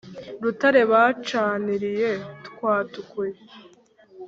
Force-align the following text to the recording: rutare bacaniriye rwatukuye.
rutare 0.43 0.81
bacaniriye 0.91 2.11
rwatukuye. 2.47 3.37